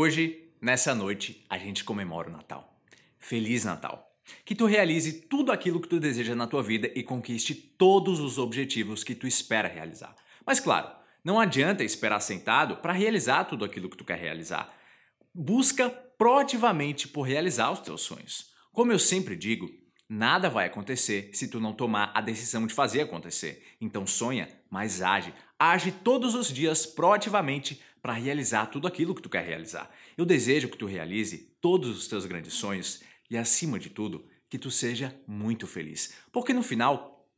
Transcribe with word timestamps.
Hoje, 0.00 0.48
nessa 0.60 0.94
noite, 0.94 1.44
a 1.50 1.58
gente 1.58 1.82
comemora 1.82 2.28
o 2.28 2.32
Natal. 2.32 2.80
Feliz 3.18 3.64
Natal! 3.64 4.14
Que 4.44 4.54
tu 4.54 4.64
realize 4.64 5.22
tudo 5.22 5.50
aquilo 5.50 5.80
que 5.80 5.88
tu 5.88 5.98
deseja 5.98 6.36
na 6.36 6.46
tua 6.46 6.62
vida 6.62 6.88
e 6.94 7.02
conquiste 7.02 7.52
todos 7.52 8.20
os 8.20 8.38
objetivos 8.38 9.02
que 9.02 9.12
tu 9.12 9.26
espera 9.26 9.66
realizar. 9.66 10.14
Mas 10.46 10.60
claro, 10.60 10.88
não 11.24 11.40
adianta 11.40 11.82
esperar 11.82 12.20
sentado 12.20 12.76
para 12.76 12.92
realizar 12.92 13.46
tudo 13.46 13.64
aquilo 13.64 13.90
que 13.90 13.96
tu 13.96 14.04
quer 14.04 14.20
realizar. 14.20 14.72
Busca 15.34 15.90
proativamente 15.90 17.08
por 17.08 17.22
realizar 17.22 17.72
os 17.72 17.80
teus 17.80 18.02
sonhos. 18.02 18.52
Como 18.72 18.92
eu 18.92 19.00
sempre 19.00 19.34
digo, 19.34 19.68
nada 20.08 20.48
vai 20.48 20.66
acontecer 20.66 21.30
se 21.32 21.48
tu 21.48 21.58
não 21.58 21.72
tomar 21.72 22.12
a 22.14 22.20
decisão 22.20 22.68
de 22.68 22.72
fazer 22.72 23.00
acontecer. 23.00 23.66
Então 23.80 24.06
sonha, 24.06 24.48
mas 24.70 25.02
age. 25.02 25.32
Age 25.58 25.92
todos 25.92 26.34
os 26.34 26.52
dias 26.52 26.86
proativamente 26.86 27.80
para 28.00 28.12
realizar 28.12 28.66
tudo 28.66 28.86
aquilo 28.86 29.14
que 29.14 29.22
tu 29.22 29.28
quer 29.28 29.44
realizar. 29.44 29.90
Eu 30.16 30.24
desejo 30.24 30.68
que 30.68 30.76
tu 30.76 30.86
realize 30.86 31.52
todos 31.60 31.96
os 31.96 32.08
teus 32.08 32.26
grandes 32.26 32.54
sonhos 32.54 33.02
e, 33.30 33.36
acima 33.36 33.78
de 33.78 33.90
tudo, 33.90 34.24
que 34.48 34.58
tu 34.58 34.70
seja 34.70 35.14
muito 35.26 35.66
feliz. 35.66 36.14
Porque 36.32 36.52
no 36.52 36.62
final, 36.62 37.28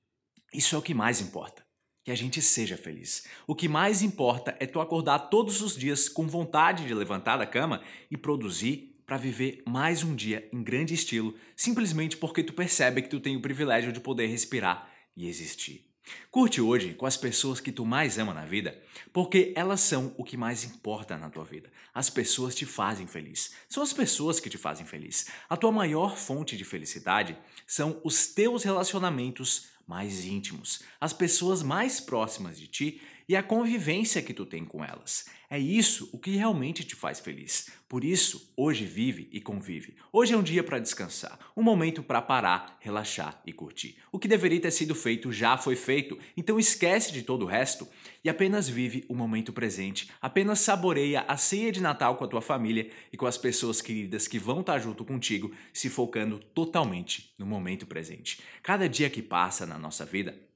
isso 0.53 0.75
é 0.75 0.79
o 0.79 0.83
que 0.83 0.95
mais 0.95 1.21
importa. 1.21 1.65
Que 2.05 2.11
a 2.11 2.15
gente 2.15 2.41
seja 2.41 2.77
feliz. 2.77 3.27
O 3.47 3.55
que 3.55 3.69
mais 3.69 4.03
importa 4.03 4.57
é 4.59 4.67
tu 4.67 4.81
acordar 4.81 5.19
todos 5.19 5.61
os 5.61 5.77
dias 5.77 6.09
com 6.09 6.27
vontade 6.27 6.87
de 6.87 6.95
levantar 6.95 7.37
da 7.37 7.47
cama 7.47 7.83
e 8.11 8.17
produzir 8.17 8.97
para 9.05 9.17
viver 9.17 9.63
mais 9.67 10.05
um 10.05 10.15
dia 10.15 10.49
em 10.53 10.63
grande 10.63 10.95
estilo, 10.95 11.35
simplesmente 11.57 12.17
porque 12.17 12.45
tu 12.45 12.53
percebe 12.53 13.03
que 13.03 13.09
tu 13.09 13.19
tem 13.19 13.37
o 13.37 13.43
privilégio 13.43 13.93
de 13.93 13.99
poder 13.99 14.29
respirar 14.29 14.89
e 15.17 15.27
existir. 15.27 15.90
Curte 16.31 16.61
hoje 16.61 16.95
com 16.95 17.07
as 17.07 17.17
pessoas 17.17 17.61
que 17.61 17.73
tu 17.73 17.85
mais 17.85 18.19
ama 18.19 18.33
na 18.33 18.45
vida, 18.45 18.81
porque 19.13 19.53
elas 19.57 19.81
são 19.81 20.15
o 20.17 20.25
que 20.25 20.37
mais 20.37 20.65
importa 20.65 21.17
na 21.17 21.29
tua 21.29 21.45
vida. 21.45 21.71
As 21.95 22.09
pessoas 22.09 22.55
te 22.55 22.65
fazem 22.65 23.07
feliz. 23.07 23.55
São 23.69 23.83
as 23.83 23.93
pessoas 23.93 24.39
que 24.39 24.51
te 24.51 24.59
fazem 24.59 24.87
feliz. 24.87 25.27
A 25.49 25.57
tua 25.57 25.73
maior 25.73 26.17
fonte 26.17 26.57
de 26.57 26.65
felicidade 26.65 27.37
são 27.67 28.01
os 28.05 28.27
teus 28.27 28.63
relacionamentos 28.63 29.71
mais 29.87 30.25
íntimos, 30.25 30.83
as 31.01 31.13
pessoas 31.13 31.65
mais 31.65 31.99
próximas 31.99 32.57
de 32.57 32.69
ti 32.69 33.03
e 33.31 33.37
a 33.37 33.45
convivência 33.45 34.21
que 34.23 34.35
tu 34.35 34.45
tem 34.45 34.65
com 34.65 34.85
elas. 34.85 35.27
É 35.49 35.57
isso 35.57 36.11
o 36.13 36.19
que 36.19 36.33
realmente 36.33 36.83
te 36.83 36.97
faz 36.97 37.21
feliz. 37.21 37.71
Por 37.89 38.03
isso, 38.03 38.53
hoje 38.57 38.85
vive 38.85 39.29
e 39.31 39.41
convive. 39.41 39.95
Hoje 40.13 40.35
é 40.35 40.37
um 40.37 40.43
dia 40.43 40.65
para 40.65 40.81
descansar, 40.81 41.39
um 41.57 41.63
momento 41.63 42.03
para 42.03 42.21
parar, 42.21 42.77
relaxar 42.81 43.41
e 43.47 43.53
curtir. 43.53 43.97
O 44.11 44.19
que 44.19 44.27
deveria 44.27 44.61
ter 44.61 44.73
sido 44.73 44.97
feito 44.97 45.31
já 45.31 45.57
foi 45.57 45.77
feito, 45.77 46.19
então 46.37 46.59
esquece 46.59 47.13
de 47.13 47.23
todo 47.23 47.45
o 47.45 47.47
resto 47.47 47.87
e 48.25 48.29
apenas 48.29 48.69
vive 48.69 49.05
o 49.09 49.15
momento 49.15 49.53
presente. 49.53 50.11
Apenas 50.21 50.59
saboreia 50.59 51.25
a 51.29 51.37
ceia 51.37 51.71
de 51.71 51.81
Natal 51.81 52.17
com 52.17 52.25
a 52.25 52.29
tua 52.29 52.43
família 52.43 52.91
e 53.13 53.17
com 53.17 53.27
as 53.27 53.39
pessoas 53.39 53.81
queridas 53.81 54.27
que 54.27 54.41
vão 54.41 54.59
estar 54.59 54.81
junto 54.81 55.05
contigo, 55.05 55.53
se 55.73 55.89
focando 55.89 56.41
totalmente 56.53 57.33
no 57.39 57.47
momento 57.47 57.87
presente. 57.87 58.43
Cada 58.61 58.89
dia 58.89 59.09
que 59.09 59.23
passa 59.23 59.65
na 59.65 59.79
nossa 59.79 60.05
vida 60.05 60.50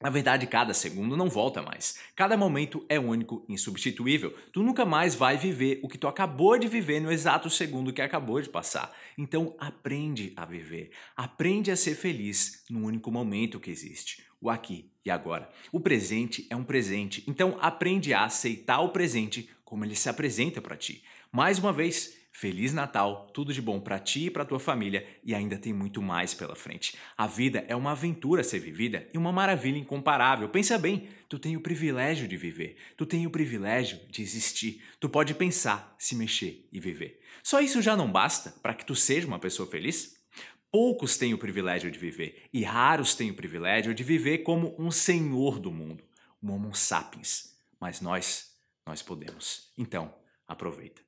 na 0.00 0.10
verdade, 0.10 0.46
cada 0.46 0.72
segundo 0.72 1.16
não 1.16 1.28
volta 1.28 1.60
mais. 1.60 1.98
Cada 2.14 2.36
momento 2.36 2.84
é 2.88 3.00
único, 3.00 3.44
insubstituível. 3.48 4.32
Tu 4.52 4.62
nunca 4.62 4.84
mais 4.84 5.16
vai 5.16 5.36
viver 5.36 5.80
o 5.82 5.88
que 5.88 5.98
tu 5.98 6.06
acabou 6.06 6.56
de 6.56 6.68
viver 6.68 7.00
no 7.00 7.10
exato 7.10 7.50
segundo 7.50 7.92
que 7.92 8.00
acabou 8.00 8.40
de 8.40 8.48
passar. 8.48 8.96
Então, 9.16 9.56
aprende 9.58 10.32
a 10.36 10.44
viver. 10.44 10.92
Aprende 11.16 11.72
a 11.72 11.76
ser 11.76 11.96
feliz 11.96 12.64
no 12.70 12.86
único 12.86 13.10
momento 13.10 13.58
que 13.58 13.72
existe, 13.72 14.22
o 14.40 14.48
aqui 14.48 14.88
e 15.04 15.10
agora. 15.10 15.50
O 15.72 15.80
presente 15.80 16.46
é 16.48 16.54
um 16.54 16.62
presente, 16.62 17.24
então 17.26 17.58
aprende 17.60 18.14
a 18.14 18.24
aceitar 18.24 18.80
o 18.80 18.90
presente 18.90 19.50
como 19.64 19.84
ele 19.84 19.96
se 19.96 20.08
apresenta 20.08 20.60
para 20.60 20.76
ti. 20.76 21.02
Mais 21.32 21.58
uma 21.58 21.72
vez, 21.72 22.16
Feliz 22.40 22.72
Natal, 22.72 23.26
tudo 23.34 23.52
de 23.52 23.60
bom 23.60 23.80
para 23.80 23.98
ti 23.98 24.26
e 24.26 24.30
para 24.30 24.44
tua 24.44 24.60
família 24.60 25.04
e 25.24 25.34
ainda 25.34 25.58
tem 25.58 25.72
muito 25.72 26.00
mais 26.00 26.34
pela 26.34 26.54
frente. 26.54 26.96
A 27.16 27.26
vida 27.26 27.64
é 27.66 27.74
uma 27.74 27.90
aventura 27.90 28.42
a 28.42 28.44
ser 28.44 28.60
vivida 28.60 29.08
e 29.12 29.18
uma 29.18 29.32
maravilha 29.32 29.76
incomparável. 29.76 30.48
Pensa 30.48 30.78
bem, 30.78 31.08
tu 31.28 31.36
tem 31.36 31.56
o 31.56 31.60
privilégio 31.60 32.28
de 32.28 32.36
viver, 32.36 32.76
tu 32.96 33.04
tem 33.04 33.26
o 33.26 33.30
privilégio 33.30 33.98
de 34.08 34.22
existir. 34.22 34.84
Tu 35.00 35.08
pode 35.08 35.34
pensar, 35.34 35.96
se 35.98 36.14
mexer 36.14 36.68
e 36.70 36.78
viver. 36.78 37.20
Só 37.42 37.60
isso 37.60 37.82
já 37.82 37.96
não 37.96 38.08
basta 38.12 38.52
para 38.62 38.72
que 38.72 38.86
tu 38.86 38.94
seja 38.94 39.26
uma 39.26 39.40
pessoa 39.40 39.68
feliz? 39.68 40.16
Poucos 40.70 41.16
têm 41.16 41.34
o 41.34 41.38
privilégio 41.38 41.90
de 41.90 41.98
viver 41.98 42.44
e 42.52 42.62
raros 42.62 43.16
têm 43.16 43.32
o 43.32 43.34
privilégio 43.34 43.92
de 43.92 44.04
viver 44.04 44.44
como 44.44 44.76
um 44.78 44.92
senhor 44.92 45.58
do 45.58 45.72
mundo, 45.72 46.04
um 46.40 46.52
Homo 46.52 46.72
sapiens. 46.72 47.58
Mas 47.80 48.00
nós, 48.00 48.52
nós 48.86 49.02
podemos. 49.02 49.72
Então, 49.76 50.14
aproveita. 50.46 51.07